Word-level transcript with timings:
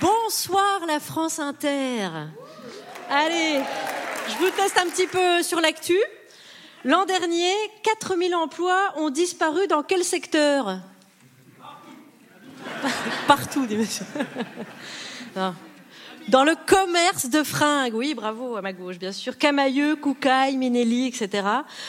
Bonsoir 0.00 0.86
la 0.86 1.00
France 1.00 1.40
Inter. 1.40 2.08
Allez, 3.10 3.60
je 4.28 4.36
vous 4.36 4.50
teste 4.50 4.78
un 4.78 4.88
petit 4.88 5.08
peu 5.08 5.42
sur 5.42 5.60
l'actu. 5.60 5.98
L'an 6.84 7.04
dernier, 7.04 7.52
4000 7.82 8.36
emplois 8.36 8.92
ont 8.96 9.10
disparu 9.10 9.66
dans 9.66 9.82
quel 9.82 10.04
secteur? 10.04 10.78
Partout, 13.26 13.66
dit 13.66 13.76
monsieur. 13.76 14.06
Non. 15.34 15.56
Dans 16.28 16.44
le 16.44 16.54
commerce 16.66 17.26
de 17.26 17.42
fringues, 17.42 17.94
oui, 17.94 18.14
bravo 18.14 18.56
à 18.56 18.62
ma 18.62 18.72
gauche, 18.72 18.98
bien 18.98 19.12
sûr. 19.12 19.36
Camailleux, 19.36 19.94
Koukaï, 19.94 20.56
Minelli, 20.56 21.06
etc. 21.06 21.46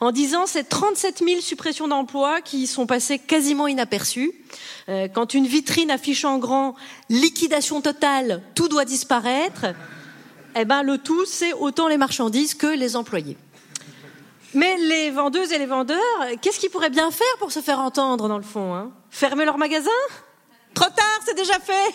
En 0.00 0.10
disant 0.10 0.46
ces 0.46 0.64
37 0.64 1.22
000 1.24 1.40
suppressions 1.40 1.86
d'emplois 1.86 2.40
qui 2.40 2.66
sont 2.66 2.86
passées 2.86 3.20
quasiment 3.20 3.68
inaperçues. 3.68 4.32
Euh, 4.88 5.06
quand 5.06 5.32
une 5.34 5.46
vitrine 5.46 5.92
affiche 5.92 6.24
en 6.24 6.38
grand 6.38 6.74
liquidation 7.08 7.80
totale, 7.80 8.42
tout 8.56 8.68
doit 8.68 8.84
disparaître, 8.84 9.66
eh 10.56 10.64
ben 10.64 10.82
le 10.82 10.98
tout, 10.98 11.24
c'est 11.24 11.52
autant 11.52 11.86
les 11.86 11.96
marchandises 11.96 12.54
que 12.54 12.66
les 12.66 12.96
employés. 12.96 13.36
Mais 14.54 14.76
les 14.78 15.10
vendeuses 15.10 15.52
et 15.52 15.58
les 15.58 15.66
vendeurs, 15.66 15.98
qu'est-ce 16.42 16.58
qu'ils 16.58 16.70
pourraient 16.70 16.90
bien 16.90 17.12
faire 17.12 17.36
pour 17.38 17.52
se 17.52 17.60
faire 17.60 17.78
entendre 17.78 18.26
dans 18.28 18.38
le 18.38 18.44
fond 18.44 18.74
hein? 18.74 18.90
Fermer 19.10 19.44
leur 19.44 19.58
magasin? 19.58 19.90
Trop 20.74 20.90
tard, 20.90 21.20
c'est 21.24 21.36
déjà 21.36 21.60
fait 21.60 21.94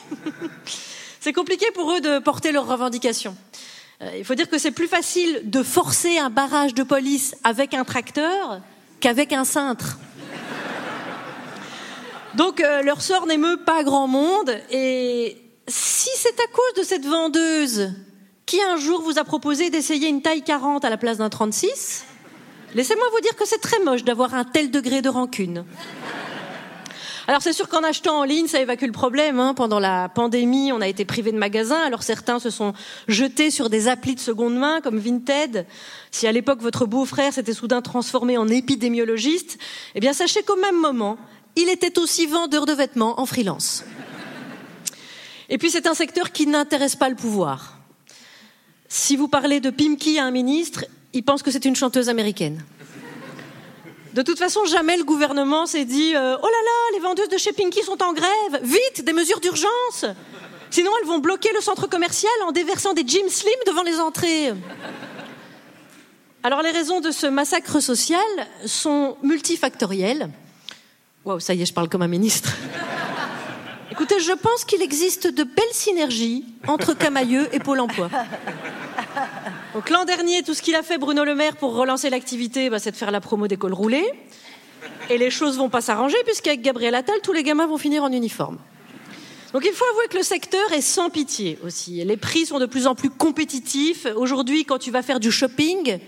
C'est 1.23 1.34
compliqué 1.34 1.67
pour 1.75 1.91
eux 1.91 2.02
de 2.02 2.17
porter 2.17 2.52
leurs 2.52 2.66
revendications. 2.66 3.38
Euh, 4.02 4.09
il 4.17 4.25
faut 4.25 4.34
dire 4.34 4.49
que 4.49 4.57
c'est 4.57 4.71
plus 4.71 4.88
facile 4.88 5.41
de 5.43 5.62
forcer 5.62 6.17
un 6.17 6.31
barrage 6.31 6.73
de 6.73 6.81
police 6.81 7.35
avec 7.43 7.75
un 7.75 7.84
tracteur 7.84 8.59
qu'avec 8.99 9.31
un 9.31 9.45
cintre. 9.45 9.99
Donc 12.34 12.59
euh, 12.59 12.81
leur 12.81 13.03
sort 13.03 13.27
n'émeut 13.27 13.57
pas 13.57 13.84
grand 13.84 14.07
monde. 14.07 14.52
Et 14.71 15.38
si 15.67 16.09
c'est 16.15 16.39
à 16.39 16.48
cause 16.52 16.81
de 16.81 16.84
cette 16.84 17.05
vendeuse 17.05 17.91
qui 18.48 18.59
un 18.59 18.77
jour 18.77 19.03
vous 19.03 19.20
a 19.20 19.24
proposé 19.24 19.70
d'essayer 19.70 20.07
une 20.07 20.24
taille 20.24 20.41
40 20.41 20.84
à 20.85 20.90
la 20.90 20.98
place 20.98 21.20
d'un 21.20 21.29
36, 21.29 22.03
laissez-moi 22.74 23.05
vous 23.13 23.21
dire 23.21 23.35
que 23.35 23.48
c'est 23.48 23.62
très 23.62 23.79
moche 23.84 24.03
d'avoir 24.03 24.34
un 24.34 24.43
tel 24.43 24.71
degré 24.71 25.03
de 25.03 25.09
rancune. 25.09 25.65
Alors 27.32 27.41
c'est 27.41 27.54
sûr 27.54 27.70
qu'en 27.70 27.82
achetant 27.85 28.20
en 28.20 28.24
ligne, 28.26 28.48
ça 28.48 28.60
évacue 28.60 28.87
le 28.87 28.91
problème. 28.91 29.40
Hein. 29.40 29.54
Pendant 29.54 29.79
la 29.79 30.10
pandémie, 30.10 30.74
on 30.74 30.82
a 30.82 30.87
été 30.90 31.05
privé 31.05 31.32
de 31.32 31.37
magasins. 31.37 31.79
Alors 31.79 32.04
certains 32.04 32.40
se 32.40 32.49
sont 32.49 32.74
jetés 33.07 33.51
sur 33.51 33.70
des 33.70 33.87
applis 33.87 34.15
de 34.15 34.20
seconde 34.20 34.57
main 34.57 34.82
comme 34.82 34.99
Vinted. 34.99 35.65
Si 36.12 36.27
à 36.27 36.34
l'époque 36.34 36.62
votre 36.62 36.85
beau-frère 36.85 37.32
s'était 37.32 37.54
soudain 37.54 37.82
transformé 37.82 38.37
en 38.37 38.49
épidémiologiste, 38.49 39.59
eh 39.96 40.02
bien 40.02 40.12
sachez 40.12 40.43
qu'au 40.43 40.57
même 40.57 40.76
moment, 40.76 41.18
il 41.55 41.70
était 41.70 41.99
aussi 41.99 42.26
vendeur 42.26 42.65
de 42.65 42.74
vêtements 42.74 43.18
en 43.18 43.26
freelance. 43.26 43.85
Et 45.48 45.57
puis 45.57 45.70
c'est 45.70 45.87
un 45.87 45.93
secteur 45.93 46.34
qui 46.34 46.48
n'intéresse 46.48 46.98
pas 46.98 47.07
le 47.07 47.15
pouvoir. 47.15 47.77
Si 48.90 49.15
vous 49.15 49.29
parlez 49.29 49.62
de 49.62 49.70
Pimki 49.70 50.20
à 50.20 50.26
un 50.26 50.32
ministre, 50.32 50.84
il 51.13 51.24
pense 51.24 51.43
que 51.43 51.52
c'est 51.52 51.63
une 51.63 51.77
chanteuse 51.77 52.09
américaine. 52.09 52.62
De 54.13 54.21
toute 54.21 54.40
façon, 54.40 54.65
jamais 54.65 54.98
le 54.98 55.04
gouvernement 55.04 55.65
s'est 55.65 55.85
dit 55.85 56.15
euh, 56.15 56.35
Oh 56.41 56.45
là 56.45 56.49
là, 56.49 56.93
les 56.93 56.99
vendeuses 56.99 57.29
de 57.29 57.37
chez 57.37 57.54
Pinky 57.54 57.81
sont 57.84 58.01
en 58.04 58.13
grève, 58.13 58.62
vite, 58.62 59.05
des 59.05 59.13
mesures 59.13 59.40
d'urgence 59.40 60.05
Sinon, 60.70 60.91
elles 61.01 61.07
vont 61.07 61.20
bloquer 61.20 61.49
le 61.53 61.59
centre 61.59 61.87
commercial 61.87 62.31
en 62.48 62.53
déversant 62.53 62.93
des 62.93 63.03
Jim 63.05 63.27
Slim 63.27 63.53
devant 63.68 63.84
les 63.84 63.99
entrées. 63.99 64.53
Alors, 66.44 66.62
les 66.62 66.72
raisons 66.72 67.01
de 67.01 67.12
ce 67.12 67.28
massacre 67.28 67.81
social 67.81 68.19
sont 68.66 69.18
multifactorielles. 69.22 70.29
Waouh, 71.25 71.41
ça 71.41 71.53
y 71.53 71.62
est, 71.62 71.66
je 71.66 71.73
parle 71.73 71.90
comme 71.90 72.01
un 72.03 72.07
ministre. 72.07 72.56
Écoutez, 73.91 74.22
je 74.22 74.31
pense 74.31 74.63
qu'il 74.63 74.81
existe 74.81 75.28
de 75.28 75.44
belles 75.44 75.73
synergies 75.73 76.46
entre 76.68 76.94
Camailleux 76.94 77.50
et 77.53 77.59
Pôle 77.59 77.81
emploi. 77.81 78.09
Donc 79.74 79.90
l'an 79.90 80.03
dernier, 80.03 80.44
tout 80.44 80.53
ce 80.53 80.62
qu'il 80.62 80.75
a 80.75 80.84
fait 80.84 80.97
Bruno 80.97 81.24
Le 81.24 81.34
Maire 81.34 81.56
pour 81.56 81.74
relancer 81.75 82.09
l'activité, 82.09 82.70
bah, 82.70 82.78
c'est 82.78 82.92
de 82.92 82.98
faire 82.98 83.12
la 83.12 83.22
promo 83.22 83.48
des 83.48 83.56
cols 83.56 83.74
roulés. 83.74 84.06
Et 85.09 85.18
les 85.18 85.32
choses 85.32 85.58
vont 85.58 85.70
pas 85.70 85.80
s'arranger 85.80 86.18
puisqu'avec 86.26 86.62
Gabriel 86.62 86.94
Attal, 86.94 87.16
tous 87.24 87.32
les 87.32 87.44
gamins 87.44 87.68
vont 87.68 87.78
finir 87.78 88.04
en 88.04 88.12
uniforme. 88.12 88.58
Donc 89.54 89.64
il 89.66 89.72
faut 89.72 89.86
avouer 89.92 90.08
que 90.10 90.18
le 90.18 90.24
secteur 90.24 90.74
est 90.74 90.81
sans 90.81 91.10
pitié 91.10 91.58
aussi. 91.64 92.04
Les 92.04 92.18
prix 92.18 92.46
sont 92.46 92.60
de 92.60 92.66
plus 92.66 92.86
en 92.86 92.96
plus 92.96 93.10
compétitifs. 93.10 94.08
Aujourd'hui, 94.16 94.66
quand 94.66 94.78
tu 94.78 94.92
vas 94.92 95.02
faire 95.02 95.22
du 95.22 95.31
shopping, 95.31 96.00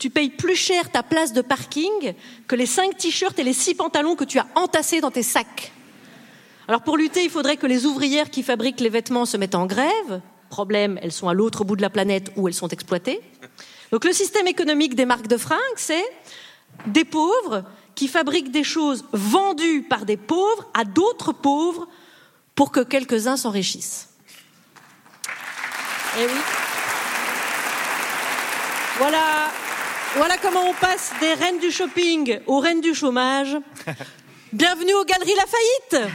tu 0.00 0.10
payes 0.10 0.30
plus 0.30 0.56
cher 0.56 0.90
ta 0.90 1.04
place 1.04 1.32
de 1.32 1.42
parking 1.42 2.14
que 2.48 2.56
les 2.56 2.66
cinq 2.66 2.96
t-shirts 2.96 3.38
et 3.38 3.44
les 3.44 3.52
six 3.52 3.74
pantalons 3.74 4.16
que 4.16 4.24
tu 4.24 4.40
as 4.40 4.46
entassés 4.56 5.00
dans 5.00 5.12
tes 5.12 5.22
sacs. 5.22 5.72
Alors 6.66 6.82
pour 6.82 6.96
lutter, 6.96 7.22
il 7.22 7.30
faudrait 7.30 7.56
que 7.56 7.66
les 7.66 7.86
ouvrières 7.86 8.30
qui 8.30 8.42
fabriquent 8.42 8.80
les 8.80 8.88
vêtements 8.88 9.26
se 9.26 9.36
mettent 9.36 9.54
en 9.54 9.66
grève. 9.66 10.20
Problème, 10.52 10.98
elles 11.00 11.12
sont 11.12 11.28
à 11.30 11.32
l'autre 11.32 11.64
bout 11.64 11.76
de 11.76 11.80
la 11.80 11.88
planète 11.88 12.30
où 12.36 12.46
elles 12.46 12.52
sont 12.52 12.68
exploitées. 12.68 13.22
Donc 13.90 14.04
le 14.04 14.12
système 14.12 14.46
économique 14.46 14.94
des 14.94 15.06
marques 15.06 15.26
de 15.26 15.38
fringues, 15.38 15.58
c'est 15.76 16.04
des 16.86 17.06
pauvres 17.06 17.64
qui 17.94 18.06
fabriquent 18.06 18.50
des 18.50 18.62
choses 18.62 19.06
vendues 19.14 19.82
par 19.88 20.04
des 20.04 20.18
pauvres 20.18 20.68
à 20.74 20.84
d'autres 20.84 21.32
pauvres 21.32 21.88
pour 22.54 22.70
que 22.70 22.80
quelques-uns 22.80 23.38
s'enrichissent. 23.38 24.10
Eh 26.18 26.26
oui. 26.26 26.40
Voilà, 28.98 29.48
voilà 30.16 30.36
comment 30.36 30.68
on 30.68 30.74
passe 30.74 31.12
des 31.18 31.32
reines 31.32 31.60
du 31.60 31.70
shopping 31.70 32.40
aux 32.46 32.58
reines 32.58 32.82
du 32.82 32.94
chômage. 32.94 33.56
Bienvenue 34.52 34.92
aux 34.92 35.04
Galeries 35.06 35.32
Lafayette 35.34 36.12